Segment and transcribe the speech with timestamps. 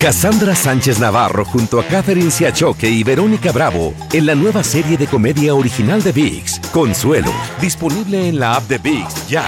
[0.00, 5.08] Cassandra Sánchez Navarro junto a Catherine Siachoque y Verónica Bravo en la nueva serie de
[5.08, 9.44] comedia original de VIX, Consuelo, disponible en la app de VIX ya.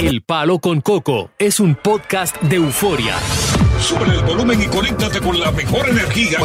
[0.00, 3.16] El Palo con Coco es un podcast de euforia.
[3.80, 6.38] Sube el volumen y conéctate con la mejor energía.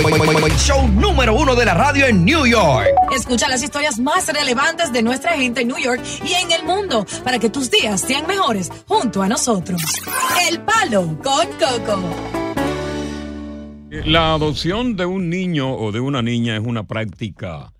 [0.58, 2.90] Show número uno de la radio en New York.
[3.16, 7.06] Escucha las historias más relevantes de nuestra gente en New York y en el mundo
[7.24, 9.82] para que tus días sean mejores junto a nosotros.
[10.50, 12.40] El Palo con Coco.
[13.90, 17.74] La adopción de un niño o de una niña es una práctica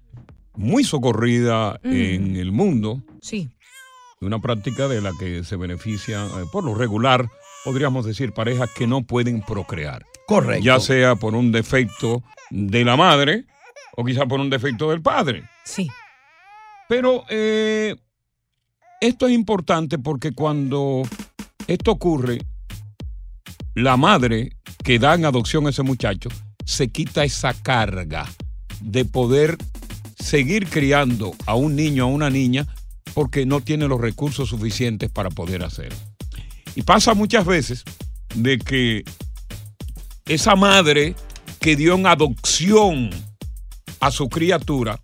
[0.56, 3.02] muy socorrida en el mundo.
[3.22, 3.50] Sí.
[4.20, 7.30] Una práctica de la que se beneficia eh, por lo regular,
[7.64, 10.04] podríamos decir, parejas que no pueden procrear.
[10.28, 10.66] Correcto.
[10.66, 13.46] Ya sea por un defecto de la madre
[13.96, 15.44] o quizá por un defecto del padre.
[15.64, 15.88] Sí.
[16.88, 17.96] Pero eh,
[19.00, 21.04] esto es importante porque cuando
[21.68, 22.40] esto ocurre,
[23.76, 26.30] la madre que da en adopción a ese muchacho
[26.66, 28.28] se quita esa carga
[28.82, 29.58] de poder
[30.18, 32.68] seguir criando a un niño o a una niña
[33.14, 35.98] porque no tiene los recursos suficientes para poder hacerlo.
[36.76, 37.84] Y pasa muchas veces
[38.36, 39.04] de que
[40.26, 41.16] esa madre
[41.60, 43.10] que dio en adopción
[44.00, 45.02] a su criatura,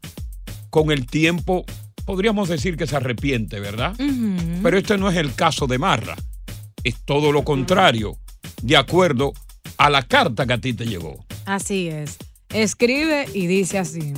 [0.70, 1.66] con el tiempo
[2.06, 3.96] podríamos decir que se arrepiente, ¿verdad?
[4.62, 6.16] Pero este no es el caso de Marra.
[6.84, 8.18] Es todo lo contrario,
[8.62, 9.34] de acuerdo
[9.78, 11.26] a la carta que a ti te llegó.
[11.46, 12.18] Así es.
[12.50, 14.14] Escribe y dice así.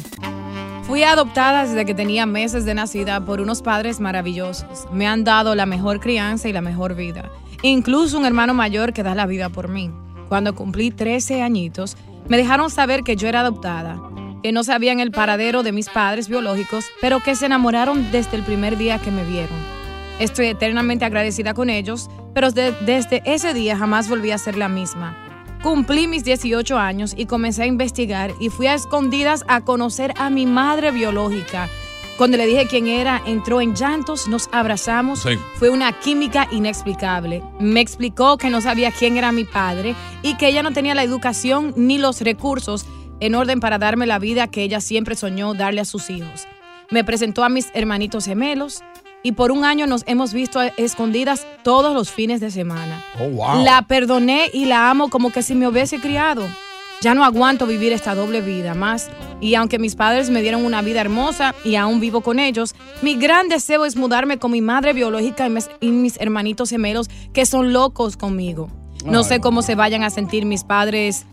[0.83, 4.85] Fui adoptada desde que tenía meses de nacida por unos padres maravillosos.
[4.93, 7.29] Me han dado la mejor crianza y la mejor vida.
[7.61, 9.91] Incluso un hermano mayor que da la vida por mí.
[10.29, 11.97] Cuando cumplí 13 añitos,
[12.29, 13.99] me dejaron saber que yo era adoptada,
[14.43, 18.43] que no sabían el paradero de mis padres biológicos, pero que se enamoraron desde el
[18.43, 19.57] primer día que me vieron.
[20.19, 24.69] Estoy eternamente agradecida con ellos, pero de- desde ese día jamás volví a ser la
[24.69, 25.17] misma.
[25.67, 30.29] Cumplí mis 18 años y comencé a investigar y fui a escondidas a conocer a
[30.29, 31.67] mi madre biológica.
[32.17, 35.23] Cuando le dije quién era, entró en llantos, nos abrazamos.
[35.23, 35.31] Sí.
[35.55, 37.43] Fue una química inexplicable.
[37.59, 41.03] Me explicó que no sabía quién era mi padre y que ella no tenía la
[41.03, 42.85] educación ni los recursos
[43.19, 46.47] en orden para darme la vida que ella siempre soñó darle a sus hijos.
[46.91, 48.83] Me presentó a mis hermanitos gemelos
[49.27, 53.03] y por un año nos hemos visto escondidas todos los fines de semana.
[53.19, 53.61] Oh, wow.
[53.61, 56.47] La perdoné y la amo como que si me hubiese criado.
[57.01, 59.09] Ya no aguanto vivir esta doble vida más.
[59.41, 63.15] Y aunque mis padres me dieron una vida hermosa y aún vivo con ellos, mi
[63.15, 67.45] gran deseo es mudarme con mi madre biológica y mis, y mis hermanitos gemelos que
[67.45, 68.69] son locos conmigo.
[69.05, 71.25] No sé cómo se vayan a sentir mis padres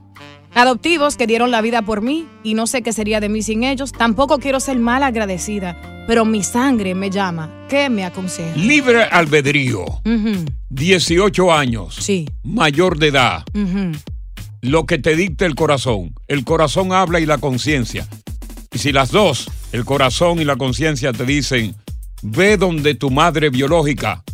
[0.54, 3.64] adoptivos que dieron la vida por mí y no sé qué sería de mí sin
[3.64, 3.92] ellos.
[3.92, 5.76] Tampoco quiero ser mal agradecida,
[6.06, 7.50] pero mi sangre me llama.
[7.68, 8.56] ¿Qué me aconseja?
[8.56, 12.28] Libre albedrío, Ujú, 18 años, Sí.
[12.42, 13.44] mayor de edad,
[14.60, 16.14] lo que te dicta el corazón.
[16.28, 18.06] El corazón habla y la conciencia.
[18.72, 21.74] Y si las dos, el corazón y la conciencia te dicen,
[22.22, 24.24] ve donde tu madre biológica.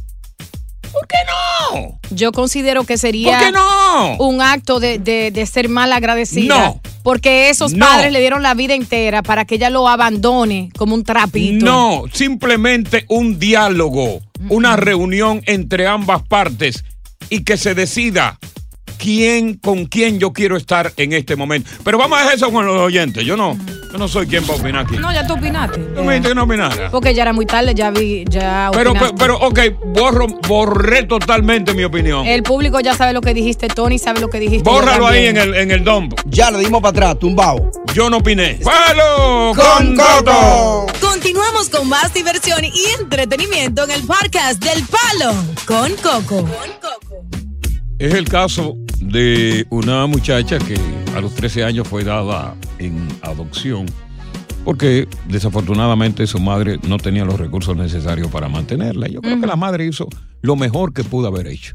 [2.11, 4.17] Yo considero que sería ¿Por qué no?
[4.19, 6.59] un acto de, de- de ser mal agradecida.
[6.59, 6.81] No.
[7.03, 7.87] Porque esos No.
[7.87, 11.65] padres le dieron la vida entera para que ella lo abandone como un trapito.
[11.65, 16.85] No, simplemente un diálogo, una reunión entre ambas partes
[17.31, 18.39] y que se decida
[19.01, 21.71] quién con quién yo quiero estar en este momento.
[21.83, 23.25] Pero vamos a dejar eso con los oyentes.
[23.25, 23.57] Yo no,
[23.91, 24.97] yo no soy quien va a opinar aquí.
[24.99, 25.79] No, ya tú opinaste.
[25.79, 26.91] Tú me dijiste que no opinara.
[26.91, 29.17] Porque ya era muy tarde, ya vi, ya Pero, opinaste.
[29.19, 32.27] pero, ok, borro, borré totalmente mi opinión.
[32.27, 34.69] El público ya sabe lo que dijiste, Tony sabe lo que dijiste.
[34.69, 36.15] Bórralo ahí en el, en el dump.
[36.27, 37.71] Ya le dimos para atrás, tumbado.
[37.95, 38.61] Yo no opiné.
[38.63, 39.53] ¡Palo!
[39.57, 40.87] Con Coco.
[41.01, 45.35] Continuamos con más diversión y entretenimiento en el podcast del Palo
[45.65, 46.49] con Coco.
[47.99, 50.77] Es el caso de una muchacha que
[51.17, 53.87] a los 13 años fue dada en adopción
[54.65, 59.09] porque desafortunadamente su madre no tenía los recursos necesarios para mantenerla.
[59.09, 60.07] Yo creo que la madre hizo
[60.43, 61.75] lo mejor que pudo haber hecho,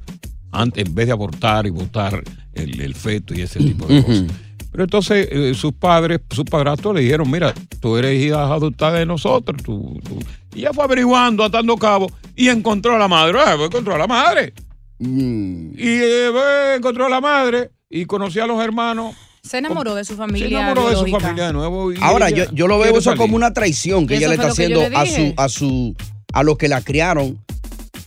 [0.51, 4.25] antes, en vez de abortar y botar el, el feto y ese tipo de cosas.
[4.71, 9.05] Pero entonces eh, sus padres, sus padrastros le dijeron, mira, tú eres hija adoptada de
[9.05, 9.63] nosotros.
[9.63, 10.19] Tú, tú".
[10.53, 13.39] Y ella fue averiguando, atando cabo, y encontró a la madre.
[13.39, 14.53] Ah, encontró a la madre.
[14.99, 15.71] Mm.
[15.77, 19.15] Y eh, pues, encontró a la madre y conoció a los hermanos.
[19.43, 20.47] Se enamoró de su Se familia.
[20.59, 21.91] enamoró de su familia de nuevo.
[21.91, 23.19] y Ahora, yo, yo lo veo eso salir.
[23.19, 25.95] como una traición que ella le está haciendo le a su, a su,
[26.33, 27.37] a los que la criaron,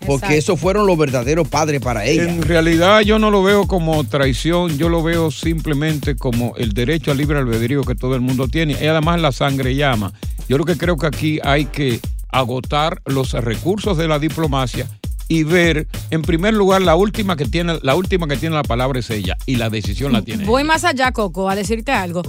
[0.00, 0.34] porque Exacto.
[0.34, 2.24] esos fueron los verdaderos padres para ella.
[2.24, 7.12] En realidad yo no lo veo como traición, yo lo veo simplemente como el derecho
[7.12, 8.76] al libre albedrío que todo el mundo tiene.
[8.80, 10.12] Y además la sangre llama.
[10.48, 12.00] Yo lo que creo que aquí hay que
[12.30, 14.88] agotar los recursos de la diplomacia
[15.28, 18.98] y ver, en primer lugar, la última que tiene, la última que tiene la palabra
[19.00, 20.44] es ella y la decisión la tiene.
[20.44, 22.22] Voy más allá, Coco, a decirte algo.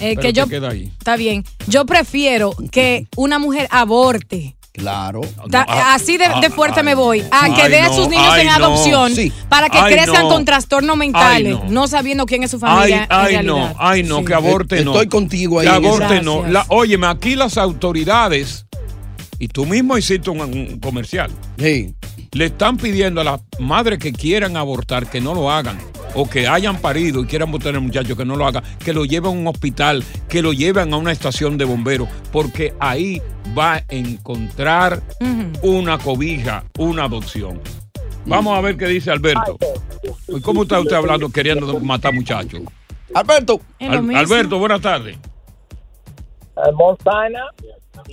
[0.00, 0.84] Eh, pero que te yo, queda ahí.
[0.98, 1.44] Está bien.
[1.66, 4.56] Yo prefiero que una mujer aborte.
[4.72, 5.20] Claro.
[5.52, 7.20] Ah, así de, ah, de fuerte ay, me voy.
[7.30, 8.54] A ay, que dé a sus niños ay, en no.
[8.54, 9.32] adopción Sí.
[9.48, 10.28] para que Ay, crezcan no.
[10.30, 11.70] con trastornos mentales, Ay, no.
[11.82, 11.86] no.
[11.86, 13.02] sabiendo quién es su Ay, familia.
[13.04, 14.24] en ay, no, ay, no, Sí.
[14.24, 14.90] que aborte no.
[14.92, 16.24] Estoy contigo ahí Que aborte Gracias.
[16.24, 16.44] no.
[16.48, 18.66] La, óyeme, aquí las autoridades,
[19.38, 21.94] y tú mismo hiciste un, un comercial, Sí.
[22.34, 25.78] Le están pidiendo a las madres que quieran abortar que no lo hagan.
[26.16, 29.04] O que hayan parido y quieran botar al muchacho que no lo hagan, que lo
[29.04, 33.20] lleven a un hospital, que lo lleven a una estación de bomberos, porque ahí
[33.56, 35.02] va a encontrar
[35.62, 37.60] una cobija, una adopción.
[38.26, 39.58] Vamos a ver qué dice Alberto.
[40.28, 42.60] ¿Y ¿Cómo está usted hablando queriendo matar muchachos?
[43.12, 43.60] Alberto.
[43.80, 44.14] Al-.
[44.14, 45.18] Alberto, buenas tardes.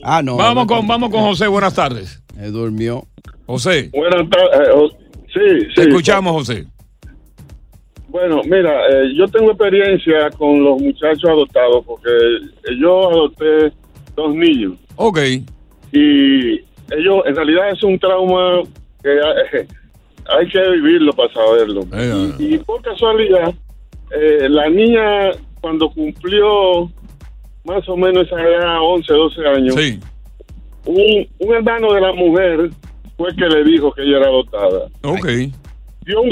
[0.03, 0.37] Ah, no.
[0.37, 2.21] Vamos con, vamos con José, buenas tardes.
[2.39, 3.03] Él durmió.
[3.45, 4.91] José, Buenas tardes.
[5.33, 5.89] sí, te sí.
[5.89, 6.65] escuchamos, José.
[8.07, 12.09] Bueno, mira, eh, yo tengo experiencia con los muchachos adoptados porque
[12.79, 13.71] yo adopté
[14.15, 15.17] dos niños Ok.
[15.93, 16.51] y
[16.93, 18.63] ellos, en realidad es un trauma
[19.01, 19.67] que eh,
[20.37, 21.81] hay que vivirlo para saberlo.
[21.93, 23.53] Eh, Y por casualidad,
[24.13, 25.31] eh, la niña
[25.61, 26.91] cuando cumplió
[27.63, 29.99] más o menos esa edad, 11, 12 años, Sí.
[30.85, 32.69] un, un hermano de la mujer
[33.17, 34.87] fue que le dijo que ella era adoptada.
[35.03, 35.27] Ok.
[36.05, 36.31] dio un,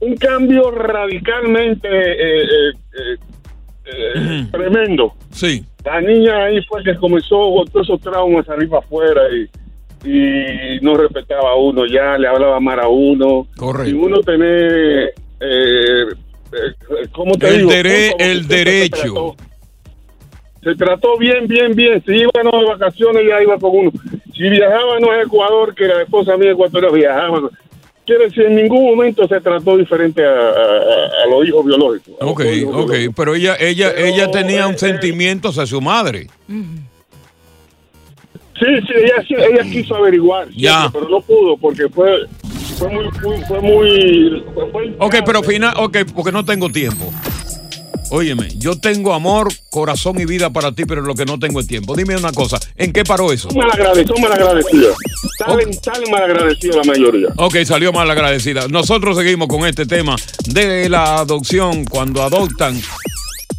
[0.00, 3.16] un cambio radicalmente eh, eh,
[3.84, 5.12] eh, tremendo.
[5.30, 5.64] Sí.
[5.84, 7.36] La niña ahí fue que comenzó
[7.70, 12.80] todos esos traumas arriba afuera y, y no respetaba a uno ya, le hablaba mal
[12.80, 13.46] a uno.
[13.56, 13.90] Correcto.
[13.90, 17.70] Y uno tener, eh, eh, ¿cómo te El digo?
[17.70, 19.36] dere- el derecho.
[20.62, 22.02] Se trató bien, bien, bien.
[22.06, 23.90] Si íbamos de vacaciones, ya iba con uno.
[24.34, 27.50] Si viajábamos a Ecuador, que la esposa mía ecuatoriana viajaba.
[28.06, 32.14] Quiere decir, en ningún momento se trató diferente a, a- a- a los hijos biológicos.
[32.20, 32.44] Ok, ok.
[32.44, 33.14] biológicos.
[33.16, 36.28] Pero ella, ella, Pero, ella tenía un eh, sentimiento hacia su madre.
[36.48, 40.88] Sí, sí, ella, sí, ella quiso averiguar, Ya.
[40.92, 42.26] pero no pudo porque fue,
[42.78, 47.12] fue muy, muy- fue muy, fue- fue- Ok, pero final, ok, porque no tengo tiempo.
[48.14, 51.66] Óyeme, yo tengo amor, corazón y vida para ti, pero lo que no tengo es
[51.66, 51.96] tiempo.
[51.96, 53.48] Dime una cosa, ¿en qué paró eso?
[53.48, 54.96] Son malagradecidos, son malagradecidos.
[55.38, 57.28] Salen, salen malagradecidos la mayoría.
[57.36, 58.68] Ok, salió mal agradecida.
[58.68, 62.78] Nosotros seguimos con este tema de la adopción cuando adoptan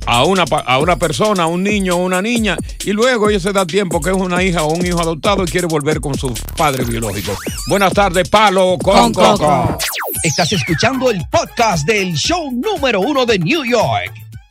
[0.06, 2.56] a una, a una persona, a un niño o una niña,
[2.86, 5.48] y luego ella se da tiempo que es una hija o un hijo adoptado y
[5.48, 7.40] quiere volver con sus padres biológicos.
[7.68, 9.38] Buenas tardes, Palo con, Con Coco.
[9.38, 9.78] Coco.
[10.24, 14.23] Estás escuchando el podcast del show número uno de New York.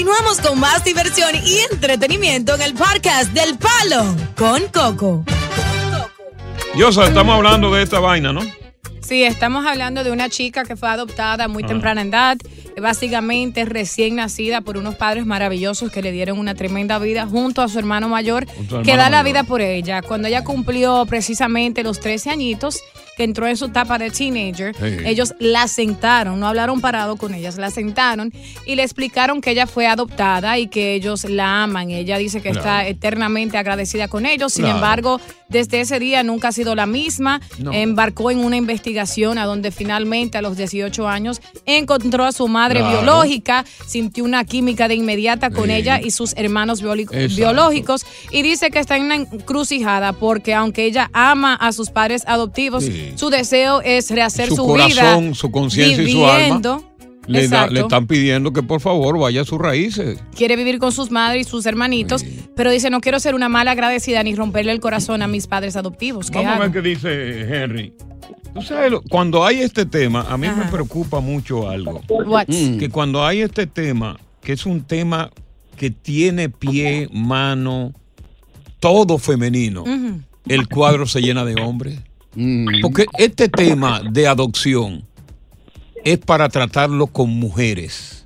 [0.00, 5.26] Continuamos con más diversión y entretenimiento en el podcast del Palo con Coco.
[6.74, 8.40] Yosa, estamos hablando de esta vaina, ¿no?
[9.02, 12.38] Sí, estamos hablando de una chica que fue adoptada a muy temprana edad,
[12.80, 17.68] básicamente recién nacida por unos padres maravillosos que le dieron una tremenda vida junto a
[17.68, 18.46] su hermano mayor,
[18.82, 20.00] que da la vida por ella.
[20.00, 22.80] Cuando ella cumplió precisamente los 13 añitos,
[23.20, 24.74] que entró en su etapa de teenager,
[25.04, 28.32] ellos la sentaron, no hablaron parado con ellas, la sentaron
[28.64, 31.90] y le explicaron que ella fue adoptada y que ellos la aman.
[31.90, 36.52] Ella dice que está eternamente agradecida con ellos, sin embargo, desde ese día nunca ha
[36.52, 37.42] sido la misma.
[37.58, 37.74] No.
[37.74, 42.78] Embarcó en una investigación a donde finalmente a los 18 años encontró a su madre
[42.80, 43.02] Claro.
[43.02, 45.72] biológica, sintió una química de inmediata con Sí.
[45.72, 51.10] ella y sus hermanos biológicos y dice que está en una encrucijada porque aunque ella
[51.12, 53.09] ama a sus padres adoptivos, Sí.
[53.16, 56.84] Su deseo es rehacer Su su, corazón, vida su conciencia y su alma viviendo.
[57.26, 57.74] Le, da- Exacto.
[57.74, 60.18] le están pidiendo que por favor vaya a sus raíces.
[60.34, 62.24] quiere vivir con sus madres y sus hermanitos,
[62.56, 65.76] pero dice, no quiero ser una mala agradecida ni romperle el corazón a mis padres
[65.76, 66.30] adoptivos.
[66.30, 66.62] ¿Qué Vamos a hago?
[66.62, 67.92] ver qué dice Henry.
[68.54, 72.00] Tú sabes, lo- cuando hay este tema, a mí me preocupa mucho algo.
[72.08, 72.46] What?
[72.46, 75.30] Que cuando hay este tema, que es un tema
[75.76, 77.92] que tiene pie, mano,
[78.80, 79.84] todo femenino,
[80.48, 82.00] el cuadro se llena de hombres.
[82.34, 82.80] Mm.
[82.82, 85.04] Porque este tema de adopción
[86.04, 88.24] es para tratarlo con mujeres.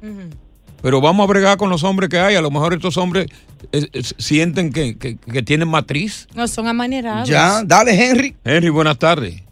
[0.82, 2.34] Pero vamos a bregar con los hombres que hay.
[2.34, 3.26] A lo mejor estos hombres
[3.72, 6.28] eh, eh, sienten que, que- que tienen matriz.
[6.34, 7.26] No son amanerados.
[7.28, 8.36] Ya, dale, Henry.
[8.44, 9.42] Henry, buenas tardes.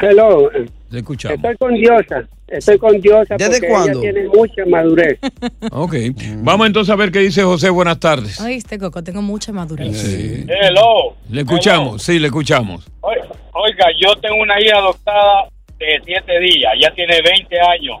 [0.00, 0.50] Hello.
[0.90, 1.36] Le escuchamos.
[1.36, 2.26] Estoy con Diosa.
[2.50, 4.02] Estoy con Diosa ¿Desde porque cuándo?
[4.02, 5.18] ella tiene mucha madurez.
[5.72, 5.94] Ok.
[6.38, 7.70] Vamos entonces a ver qué dice José.
[7.70, 8.40] Buenas tardes.
[8.40, 9.96] Oíste, Coco, tengo mucha madurez.
[9.96, 10.44] Sí.
[10.48, 11.14] Hello.
[11.30, 12.86] Le escuchamos, sí, le escuchamos.
[13.02, 13.16] Oi-
[13.52, 17.98] Oiga, yo tengo una hija adoptada de 7 días, ya tiene 20 años.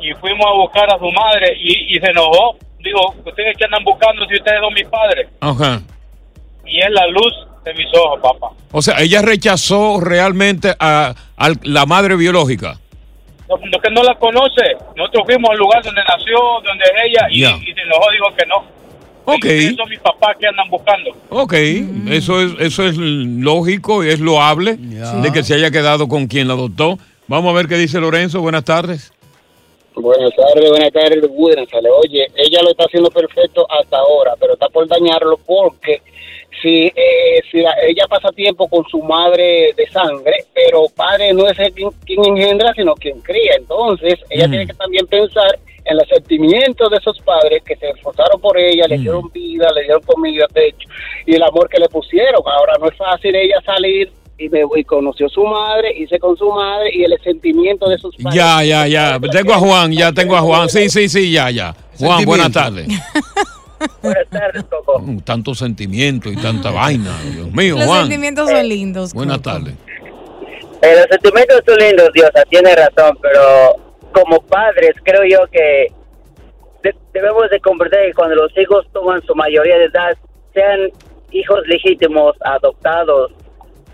[0.00, 2.56] Y fuimos a buscar a su madre y, y se enojó.
[2.82, 5.28] Digo, ¿ustedes qué andan buscando si ustedes son mis padres?
[5.40, 5.82] Ajá.
[6.66, 7.32] Y es la luz
[7.64, 8.54] de mis ojos, papá.
[8.72, 12.78] O sea, ella rechazó realmente a, a la madre biológica.
[13.50, 14.62] Lo, lo que no la conoce,
[14.96, 17.50] nosotros fuimos al lugar donde nació, donde es ella, y, Ya.
[17.56, 18.80] y se enojó, dijo que no.
[19.26, 19.76] Ok.
[19.76, 21.10] Son mis papás que andan buscando.
[21.28, 21.52] Ok,
[22.10, 26.48] eso es eso es lógico y es loable de que se haya quedado con quien
[26.48, 26.98] la adoptó.
[27.28, 28.40] Vamos a ver qué dice Lorenzo.
[28.40, 29.12] Buenas tardes.
[29.94, 31.90] Buenas tardes, buenas tardes, buenas tardes.
[32.04, 36.00] Oye, ella lo está haciendo perfecto hasta ahora, pero está por dañarlo porque
[36.62, 41.48] si, eh, si la- ella pasa tiempo con su madre de sangre, pero padre no
[41.48, 43.52] es el quien, quien engendra, sino quien cría.
[43.58, 44.50] Entonces, ella Mm.
[44.50, 48.84] tiene que también pensar en los sentimientos de esos padres que se esforzaron por ella,
[48.86, 50.88] le dieron vida, le dieron comida, techo,
[51.26, 52.42] y el amor que le pusieron.
[52.44, 56.36] Ahora no es fácil ella salir y, me, y conoció a su madre, hice con
[56.36, 58.34] su madre, y el sentimiento de esos padres.
[58.34, 59.18] Ya, ya, ya.
[59.32, 60.68] Tengo a Juan, ya tengo a Juan.
[60.68, 61.74] Sí, sí, sí, ya, ya.
[61.98, 62.86] Juan, buenas tardes.
[64.02, 64.98] Buenas tardes, Coco.
[65.00, 67.10] Mm, Tanto sentimiento y tanta vaina.
[67.34, 68.00] Dios mío, Los Juan.
[68.02, 69.12] sentimientos son lindos.
[69.14, 69.74] Buenas tardes.
[70.82, 73.76] Eh, los sentimientos son lindos, Diosa, tiene razón, pero
[74.12, 75.88] como padres creo yo que
[76.82, 80.16] de- debemos de comprender que cuando los hijos toman su mayoría de edad,
[80.54, 80.88] sean
[81.32, 83.30] hijos legítimos, adoptados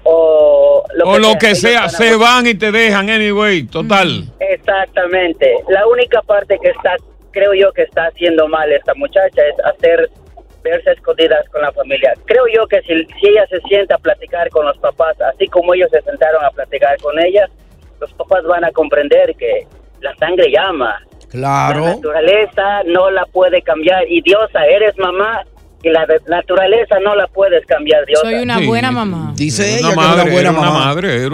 [0.04, 3.10] o lo O que lo sea, que sea, van a se van y te dejan,
[3.10, 4.24] anyway, total.
[4.38, 5.52] Exactamente.
[5.68, 6.94] La única parte que está,
[7.36, 10.08] creo yo que está haciendo mal esta muchacha es hacer
[10.62, 12.14] verse escondidas con la familia.
[12.24, 15.74] Creo yo que si, si ella se sienta a platicar con los papás, así como
[15.74, 17.46] ellos se sentaron a platicar con ella,
[18.00, 19.66] los papás van a comprender que
[20.00, 20.98] la sangre llama.
[21.34, 21.84] La Claro.
[21.86, 24.10] naturaleza no la puede cambiar.
[24.10, 25.42] Y Diosa, eres mamá
[25.90, 28.22] la naturaleza no la puedes cambiar, Diosa.
[28.22, 29.32] Soy una buena mamá.
[29.36, 31.28] Dice Una ella que madre, es una buena una madre.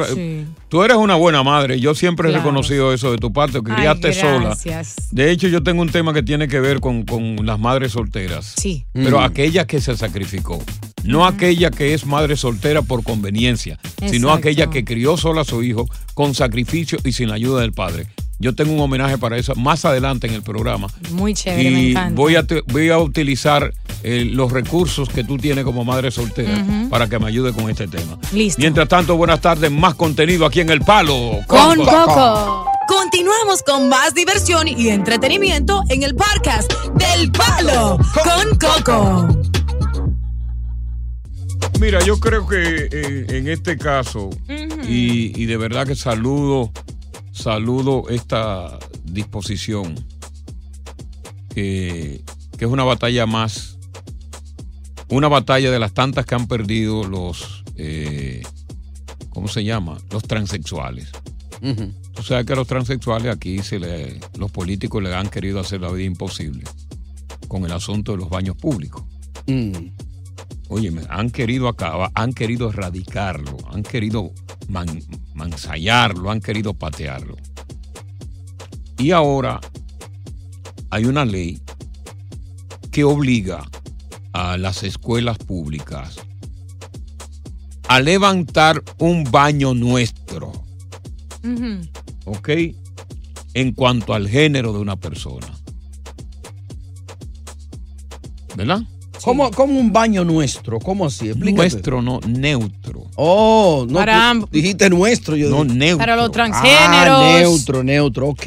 [0.69, 1.79] Tú eres una buena madre.
[1.81, 2.45] Yo siempre he Claro.
[2.45, 3.61] reconocido eso de tu parte.
[3.63, 4.41] que Ay, Criaste sola.
[4.47, 4.97] gracias.
[5.11, 8.55] De hecho, yo tengo un tema que tiene que ver con, con las madres solteras.
[8.57, 8.85] Sí.
[8.93, 9.25] Pero Mm.
[9.25, 10.63] aquella que se sacrificó.
[11.05, 15.63] No aquella que es madre soltera por conveniencia, sino aquella que crió sola a su
[15.63, 18.07] hijo con sacrificio y sin la ayuda del padre.
[18.43, 20.89] Yo tengo un homenaje para eso más adelante en el programa.
[21.13, 22.15] Muy chévere, me Y encanta.
[22.17, 23.73] voy a, voy a utilizar
[24.03, 27.87] eh, los recursos que tú tienes como madre soltera para que me ayude con este
[27.87, 28.19] tema.
[28.33, 28.61] Listo.
[28.61, 31.39] Mientras tanto, buenas tardes, más contenido aquí en El Palo.
[31.47, 32.67] Con Coco.
[32.89, 39.29] Continuamos con más diversión y entretenimiento en el podcast del Palo con Coco.
[41.81, 44.31] Mira, yo creo que eh, en este caso,
[44.89, 46.71] y, y de verdad que saludo,
[47.33, 49.95] saludo esta disposición,
[51.55, 52.23] que,
[52.57, 53.79] que es una batalla más,
[55.09, 58.43] una batalla de las tantas que han perdido los, eh,
[59.31, 59.99] ¿cómo se llama?
[60.11, 61.11] Los transexuales.
[62.15, 65.81] Tú sabes que a los transexuales aquí se le, los políticos le han querido hacer
[65.81, 66.65] la vida imposible
[67.49, 69.03] con el asunto de los baños públicos.
[70.69, 74.33] Oye, han querido acabar, han querido erradicarlo, han querido
[74.69, 75.03] man-
[75.43, 77.37] mansayarlo, han querido patearlo.
[78.99, 79.61] Y ahora
[80.91, 81.61] hay una ley
[82.93, 83.69] que obliga
[84.33, 86.17] a las escuelas públicas
[87.89, 90.53] a levantar un baño nuestro.
[92.25, 92.49] ¿ok?
[93.55, 95.49] En cuanto al género de una persona.
[98.55, 98.83] ¿Verdad?
[99.25, 100.79] ¿Cómo, cómo un baño nuestro?
[100.81, 101.29] ¿Cómo así?
[101.29, 101.57] Explícate.
[101.57, 103.05] Nuestro, no, neutro.
[103.17, 103.95] Oh, no.
[103.99, 105.37] Para dijiste nuestro.
[105.37, 105.99] Yo No, dije- neutro.
[105.99, 107.35] Para los Ah, transgéneros.
[107.41, 108.47] neutro, neutro, ok.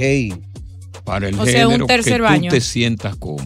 [1.03, 2.49] Para el O sea, un género tercer que baño.
[2.49, 3.43] tú te sientas cómodo.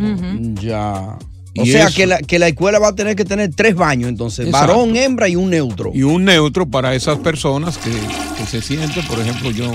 [0.62, 1.18] Ya.
[1.58, 4.08] O sea eso- que la, que la escuela va a tener que tener tres baños,
[4.10, 4.48] entonces.
[4.48, 4.68] Exacto.
[4.74, 5.92] Varón, hembra y un neutro.
[5.94, 7.92] Y un neutro para esas personas que,
[8.38, 9.72] que se sienten, por ejemplo, yo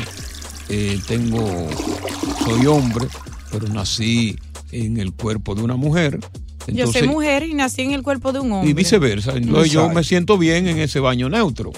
[0.71, 1.47] eh, tengo,
[2.47, 3.07] soy hombre,
[3.53, 4.37] pero nací
[4.73, 6.19] en el cuerpo de una mujer.
[6.67, 8.71] Yo soy mujer y nací en el cuerpo de un hombre.
[8.71, 9.37] Y viceversa.
[9.37, 11.73] Entonces yo me siento bien en ese baño neutro.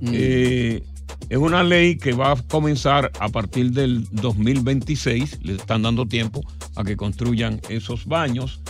[0.00, 0.10] Mm.
[0.12, 0.82] Eh,
[1.28, 5.40] es una ley que va a comenzar a partir del 2026.
[5.42, 6.42] Le están dando tiempo
[6.76, 8.60] a que construyan esos baños.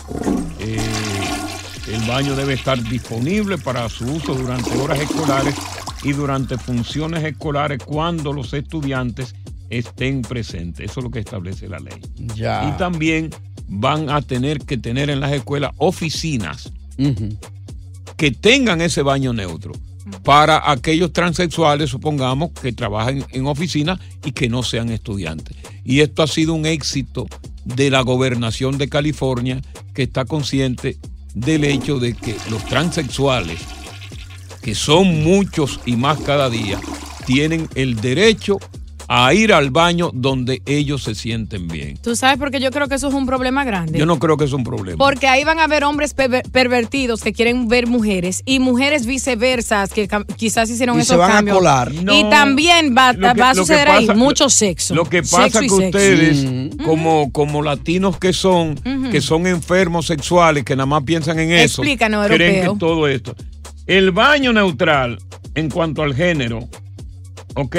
[0.61, 0.79] Eh,
[1.89, 5.55] el baño debe estar disponible para su uso durante horas escolares
[6.05, 9.35] y durante funciones escolares cuando los estudiantes
[9.69, 10.91] estén presentes.
[10.91, 12.01] Eso es lo que establece la ley.
[12.37, 12.69] Ya.
[12.69, 13.31] Y también
[13.73, 16.71] van a tener que tener en las escuelas oficinas
[18.17, 19.73] que tengan ese baño neutro.
[20.25, 25.57] para aquellos transexuales, supongamos, que trabajan en oficina y que no sean estudiantes.
[25.85, 27.29] Y esto ha sido un éxito
[27.65, 29.63] de la gobernación de California,
[29.95, 30.99] que está consciente
[31.35, 33.61] del hecho de que los transexuales,
[34.61, 36.81] que son muchos y más cada día,
[37.25, 38.59] tienen el derecho
[39.15, 41.99] a ir al baño donde ellos se sienten bien.
[41.99, 43.99] Tú sabes porque yo creo que eso es un problema grande.
[43.99, 44.97] Yo no creo que es un problema.
[44.97, 49.93] Porque ahí van a haber hombres perver- pervertidos que quieren ver mujeres y mujeres viceversas
[49.93, 51.93] que quizás hicieron Y esos se van a colar.
[51.93, 54.95] y también va, Lo que- va a suceder ahí pasa- mucho sexo.
[54.95, 56.47] Lo que pasa es que ustedes,
[56.83, 58.77] como, como latinos que son,
[59.11, 62.73] que son enfermos sexuales, que nada más piensan en eso, Explícanos, creen europeo.
[62.73, 63.37] que todo esto.
[63.87, 65.19] El baño neutral,
[65.55, 66.67] en cuanto al género,
[67.57, 67.77] ¿ok?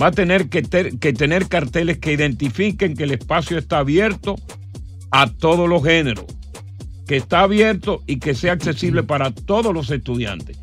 [0.00, 4.36] Va a tener que, tener carteles que identifiquen que el espacio está abierto
[5.10, 6.24] a todos los géneros,
[7.06, 10.58] que está abierto y que sea accesible para todos los estudiantes.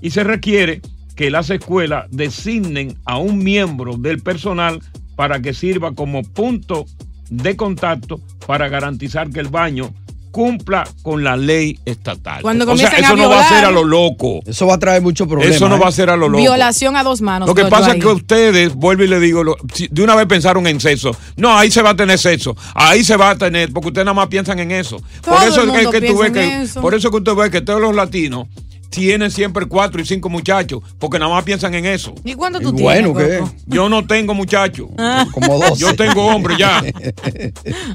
[0.00, 0.80] Y se requiere
[1.14, 4.80] que las escuelas designen a un miembro del personal
[5.14, 6.86] para que sirva como punto
[7.30, 9.94] de contacto para garantizar que el baño
[10.32, 12.42] cumpla con la ley estatal.
[12.42, 14.40] Cuando o sea, eso a no va a ser a lo loco.
[14.46, 15.54] Eso va a traer muchos problemas.
[15.54, 15.78] Eso no ¿eh?
[15.78, 16.42] va a ser a lo loco.
[16.42, 17.46] Violación a dos manos.
[17.46, 17.98] Lo que pasa ahí.
[17.98, 21.14] es que ustedes, vuelvo y le digo, lo- si de una vez pensaron en sexo.
[21.36, 22.56] No, ahí se va a tener sexo.
[22.74, 25.00] Ahí se va a tener, porque ustedes nada más piensan en eso.
[25.20, 26.80] Todo por eso el es que, tú ves piensa en que, eso.
[26.80, 28.48] por eso que usted ve que todos los latinos
[28.92, 32.14] tienen siempre cuatro y cinco muchachos, porque nada más piensan en eso.
[32.24, 33.56] ¿Y cuándo tú Y bueno, tienes, ¿qué?
[33.66, 34.88] Yo no tengo muchachos.
[35.32, 35.78] Como dos.
[35.78, 36.82] Yo tengo hombre ya.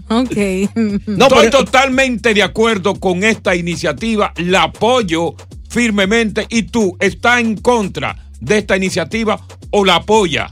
[0.10, 0.32] Ok.
[0.36, 5.36] Estoy totalmente de acuerdo con esta iniciativa, la apoyo
[5.70, 9.40] firmemente y tú estás en contra de esta iniciativa
[9.70, 10.50] o la apoya.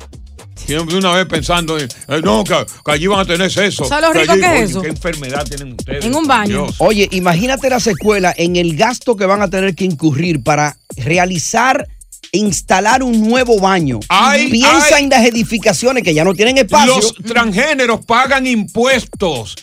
[0.56, 3.86] Siempre una vez pensando en, eh, no, que, que allí van a tener sexo.
[3.86, 4.82] ¿Sabes lo que allí- que es oye, eso?
[4.82, 6.06] ¿Qué enfermedad tienen ustedes?
[6.06, 6.64] En un baño.
[6.64, 6.76] Dios.
[6.80, 11.88] Oye, imagínate las escuelas en el gasto que van a tener que incurrir para realizar
[12.32, 14.00] e instalar un nuevo baño.
[14.10, 15.04] Ay, Piensa ay.
[15.06, 16.96] en las edificaciones que ya no tienen espacio.
[16.96, 19.56] Los transgéneros pagan impuestos,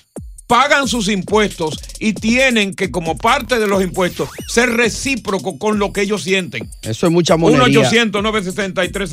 [0.53, 5.95] pagan sus impuestos y tienen que, como parte de los impuestos, ser recíproco con lo
[5.95, 6.69] que ellos sienten.
[6.83, 7.79] Eso es mucha 1 monería.
[7.81, 9.11] 800 963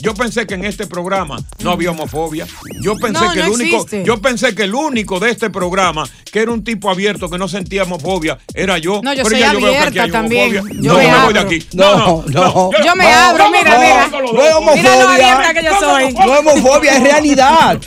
[0.00, 2.46] Yo pensé que en este programa no había homofobia.
[2.82, 4.04] Yo pensé No, que no el único, existe.
[4.04, 7.48] yo pensé que el único de este programa que era un tipo abierto que no
[7.48, 9.00] sentía homofobia era yo.
[9.02, 10.58] No, yo Pero soy ya yo veo que aquí abierta hay también.
[10.58, 10.82] homofobia.
[10.82, 11.66] Yo no, me me voy de aquí.
[11.72, 12.70] No, no.
[12.84, 14.08] Yo me No, abro, no, mira, no, mira.
[14.10, 15.32] No es Mira lo homofobia.
[15.32, 16.12] abierta que yo soy.
[16.12, 17.80] No es homofobia, es realidad.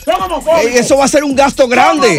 [0.62, 2.16] Eh, Eso va a ser un gasto grande.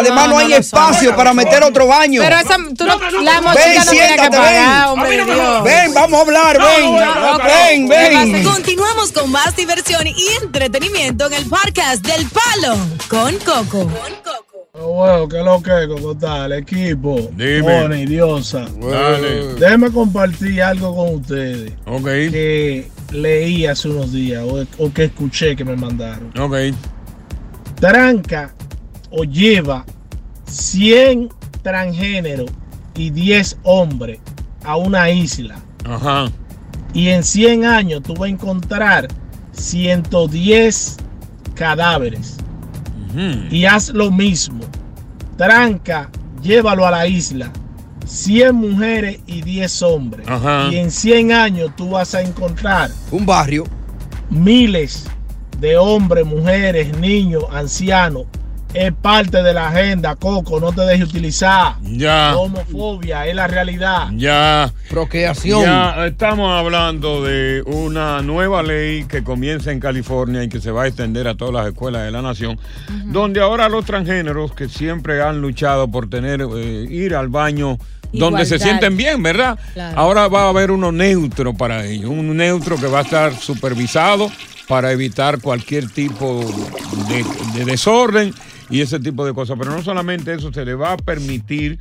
[0.00, 2.20] Además, no, No, hay espacio para meter otro baño.
[2.22, 4.88] Pero esa, tú no, la Ven, mochila no tiene que siéntate, pagar, ven.
[4.88, 5.64] hombre de Dios.
[5.64, 6.94] Ven, vamos a hablar, ven.
[6.94, 8.44] no, Ven, ven.
[8.44, 12.76] Continuamos con más diversión y entretenimiento en el podcast del Palo
[13.08, 13.90] con Coco.
[14.72, 17.28] Oh, bueno, ¿qué es lo que, ¿Cómo está el equipo?
[17.32, 17.60] Dime.
[17.60, 18.66] Bonnie, Diosa.
[18.80, 19.54] Dale.
[19.54, 21.72] Déjeme compartir algo con ustedes.
[21.86, 22.04] Ok.
[22.04, 26.32] Que leí hace unos días o, o que escuché que me mandaron.
[26.38, 26.56] Ok.
[27.80, 28.54] Tranca
[29.10, 29.84] o lleva
[30.46, 31.28] 100
[31.62, 32.50] transgéneros
[32.94, 34.20] y 10 hombres
[34.64, 35.60] a una isla.
[35.84, 36.30] Ajá.
[36.92, 39.08] Y en 100 años tú vas a encontrar
[39.52, 40.96] 110
[41.54, 42.36] cadáveres.
[43.50, 44.62] Y haz lo mismo.
[45.36, 46.08] Tranca,
[46.40, 47.50] llévalo a la isla.
[48.06, 50.28] 100 mujeres y 10 hombres.
[50.28, 50.68] Ajá.
[50.70, 53.64] Y en 100 años tú vas a encontrar un barrio.
[54.30, 55.06] Miles
[55.58, 58.26] de hombres, mujeres, niños, ancianos.
[58.72, 60.60] Es parte de la agenda, Coco.
[60.60, 61.74] No te dejes utilizar.
[61.82, 62.30] Ya.
[62.30, 64.10] La homofobia es la realidad.
[64.14, 64.72] Ya.
[64.88, 65.62] Procreación.
[65.62, 70.84] Ya estamos hablando de una nueva ley que comienza en California y que se va
[70.84, 72.60] a extender a todas las escuelas de la nación,
[73.06, 77.76] donde ahora los transgéneros que siempre han luchado por tener eh, ir al baño
[78.12, 79.58] donde se sienten bien, ¿verdad?
[79.74, 79.98] Claro.
[79.98, 84.30] Ahora va a haber uno neutro para ellos, un neutro que va a estar supervisado
[84.68, 86.40] para evitar cualquier tipo
[87.08, 87.24] de,
[87.58, 88.32] de desorden
[88.70, 89.56] y ese tipo de cosas.
[89.58, 91.78] Pero no solamente eso, se le va a permitir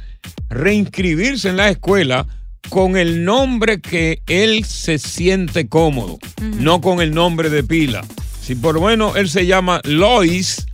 [0.49, 2.25] reinscribirse en la escuela
[2.69, 8.06] con el nombre que él se siente cómodo, no con el nombre de pila.
[8.41, 10.65] Si por lo menos él se llama Lois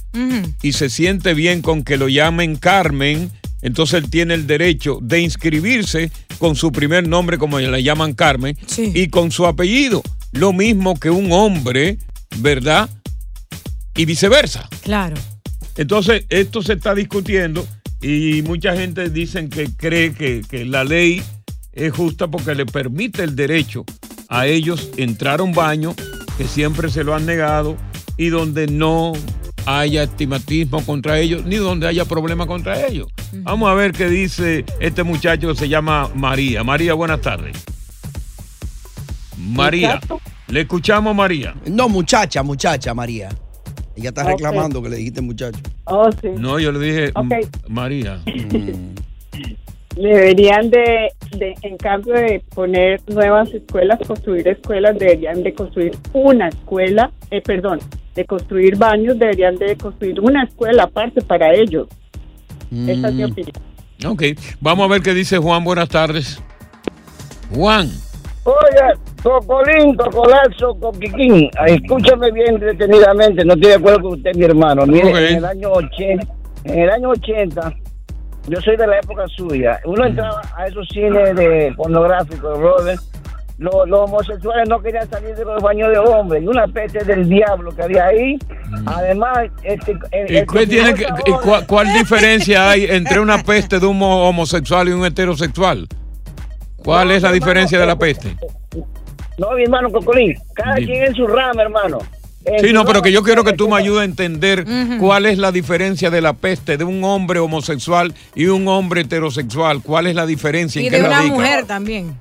[0.61, 5.21] y se siente bien con que lo llamen Carmen, entonces él tiene el derecho de
[5.21, 10.01] inscribirse con su primer nombre, como le llaman Carmen, y con su apellido.
[10.31, 11.97] Lo mismo que un hombre,
[12.37, 12.89] ¿verdad?
[13.95, 14.67] Y viceversa.
[14.83, 15.15] Claro.
[15.77, 17.65] Entonces, esto se está discutiendo
[18.01, 21.21] y mucha gente dicen que cree que, que la ley
[21.73, 23.85] es justa porque le permite el derecho
[24.29, 25.95] a ellos entrar a un baño
[26.37, 27.77] que siempre se lo han negado
[28.17, 29.13] y donde no
[29.65, 33.07] haya estigmatismo contra ellos ni donde haya problema contra ellos.
[33.33, 36.63] Vamos a ver qué dice este muchacho que se llama María.
[36.63, 37.57] María, buenas tardes.
[39.37, 39.99] María.
[40.47, 41.55] Le escuchamos, María.
[41.65, 43.29] No, muchacha, muchacha, María.
[43.95, 45.59] Ella está reclamando que le dijiste muchacho.
[45.85, 46.27] Oh, sí.
[46.37, 47.13] No, yo le dije
[47.69, 48.19] María.
[49.95, 56.49] Deberían de, de, en cambio de poner nuevas escuelas, construir escuelas, deberían de construir una
[56.49, 57.79] escuela, eh, perdón,
[58.13, 61.87] de construir baños, deberían de construir una escuela aparte para ellos.
[62.71, 63.31] Esa es mi Mm.
[63.31, 63.55] opinión.
[64.05, 64.23] Ok,
[64.59, 65.63] vamos a ver qué dice Juan.
[65.63, 66.43] Buenas tardes.
[67.53, 67.89] Juan.
[68.45, 74.85] Oye, Cocolín, Cocolazo, Coquiquín, escúchame bien detenidamente, no estoy de acuerdo con usted, mi hermano.
[74.85, 76.27] Mire, en el año 80,
[76.65, 77.73] en el año 80,
[78.47, 79.79] yo soy de la época suya.
[79.85, 82.99] Uno entraba a esos cines de pornográficos, brother.
[83.57, 87.27] Los, los homosexuales no querían salir de los baños de hombres y una peste del
[87.27, 88.37] diablo que había ahí.
[88.85, 93.79] Además, este, el- ¿Y el qué tiene que- cua- ¿Cuál diferencia hay entre una peste
[93.79, 95.87] de un ho- homosexual y un heterosexual?
[96.85, 98.35] ¿Cuál es la diferencia de la peste?
[99.37, 101.97] No, mi hermano Cocolín, cada quien en su rama, hermano.
[102.45, 104.65] En Sí, no, pero que yo quiero que tú me ayudes a entender
[104.99, 109.81] cuál es la diferencia de la peste de un hombre homosexual y un hombre heterosexual.
[109.81, 110.79] ¿Cuál es la diferencia?
[110.81, 111.33] Y ¿En qué de una radica?
[111.33, 112.15] mujer también.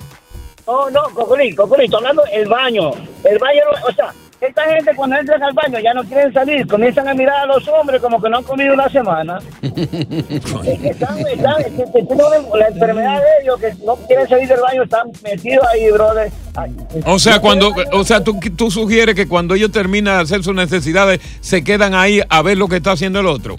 [0.66, 2.90] No, no, Cocolín, Cocolín, estoy hablando del baño.
[3.22, 6.66] El baño, no- o sea, esta gente cuando entran al baño ya no quieren salir,
[6.66, 9.38] comienzan a mirar a los hombres como que no han comido una semana.
[9.62, 15.10] están, están, este, tienen la enfermedad de ellos que no quieren salir del baño, están
[15.22, 16.30] metidos ahí, brother.
[16.54, 20.42] Ay, O sea, cuando, o sea, tú, tú sugieres que cuando ellos terminan de hacer
[20.42, 23.56] sus necesidades, se quedan ahí a ver lo que está haciendo el otro.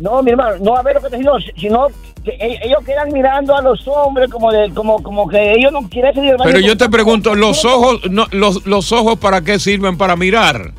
[0.00, 1.88] No, mi hermano, no a ver lo que te digo, sino
[2.24, 5.80] que e- ellos quedan mirando a los hombres como de, como, como que ellos no
[5.88, 6.36] quieren baño.
[6.42, 9.98] Pero yo te pregunto, ¿los ojos, no, los, los ojos para qué sirven?
[9.98, 10.72] Para mirar.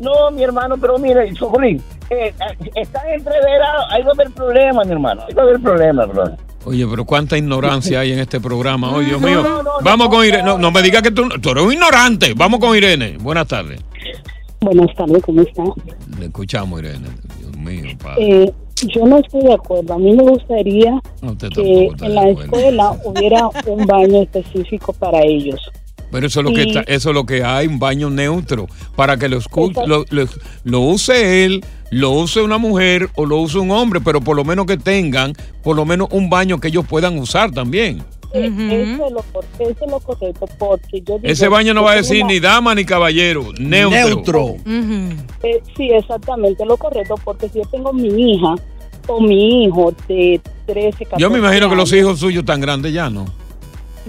[0.00, 4.86] No, mi hermano, pero mire, Chocolín, eh, eh, están entreverados, ahí va a haber problemas,
[4.86, 6.24] mi hermano, ahí va a haber problemas, bro.
[6.64, 8.92] Oye, pero cuánta ignorancia hay en este programa.
[8.94, 9.42] Oh, Dios No, mío.
[9.42, 10.42] no, no, Vamos no, con Irene.
[10.42, 12.34] No, no me digas que tú, tú eres un ignorante.
[12.36, 13.16] Vamos con Irene.
[13.18, 13.80] Buenas tardes.
[14.60, 15.62] Buenas tardes, ¿cómo está?
[16.18, 17.08] Le escuchamos, Irene.
[17.60, 18.42] Mío, padre.
[18.44, 18.52] Eh,
[18.94, 19.94] yo no estoy de acuerdo.
[19.94, 25.60] A mí me gustaría No, que en la escuela hubiera un baño específico para ellos.
[26.10, 29.16] Pero eso es lo que está- eso es lo que hay, un baño neutro, para
[29.16, 30.26] que lo escuche, lo, lo-
[30.64, 34.44] lo use él, lo use una mujer o lo use un hombre, pero por lo
[34.44, 38.02] menos que tengan, por lo menos un baño que ellos puedan usar también.
[38.32, 38.46] Eh,
[38.94, 39.20] eso, es lo,
[39.58, 42.38] eso es lo correcto, porque yo digo Ese baño no va a decir una- ni
[42.40, 44.54] dama ni caballero, neutro.
[45.42, 48.54] Eh, sí, exactamente lo correcto, porque si yo tengo mi hija
[49.08, 52.60] o mi hijo de 13, 14 Yo me imagino que los años, hijos suyos tan
[52.60, 53.24] grandes ya no.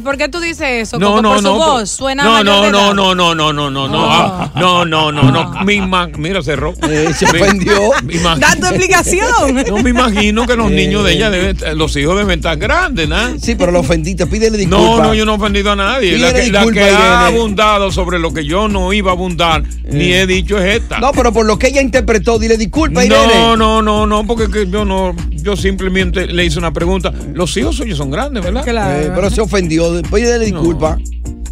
[0.04, 0.98] ¿Por qué tú dices eso?
[1.00, 1.52] No, no, por no.
[1.52, 4.86] su voz suena no, mayor no, no, no, no, no, no, no, no, ah, no,
[4.86, 5.64] no, no, no.
[5.66, 5.82] Mi
[6.18, 6.74] mira, cerró.
[6.76, 7.92] se ofendió.
[8.04, 9.56] Me imagino- Da tu explicación.
[9.68, 10.76] No me imagino que los Eh.
[10.76, 13.38] niños de ella deben, los hijos deben estar grandes, ¿no?
[13.38, 14.98] Sí, pero lo ofendiste, pídele disculpas.
[14.98, 16.18] No, no, yo no he ofendido a nadie.
[16.18, 20.14] La que, la que ha abundado sobre lo que yo no iba a abundar, ni
[20.14, 21.00] he dicho es esta.
[21.00, 23.28] No, pero por lo que ella interpretó, dile disculpa, Irene.
[23.36, 27.12] No, no, no, no, porque que yo no, yo simplemente le hice una pregunta.
[27.34, 28.64] Los hijos suyos son grandes, ¿verdad?
[28.68, 29.81] Eh, pero se ofendió.
[30.12, 30.98] Pídele disculpa.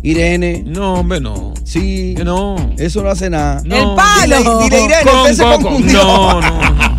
[0.01, 0.63] Irene.
[0.65, 1.53] No, hombre, no.
[1.63, 2.15] Sí.
[2.23, 2.55] No.
[2.77, 3.61] Eso no hace nada.
[3.65, 3.75] No.
[3.75, 3.81] El
[4.23, 4.59] Dile, palo.
[4.63, 6.03] dile, Irene, Con usted se confundió.
[6.03, 6.59] No, no.